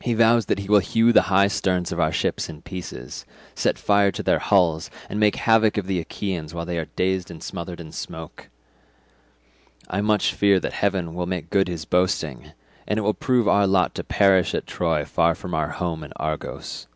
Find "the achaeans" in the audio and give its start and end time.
5.88-6.54